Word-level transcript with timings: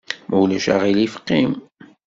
Ma 0.27 0.35
ulac 0.43 0.65
aɣilif 0.73 1.15
qim! 1.27 1.51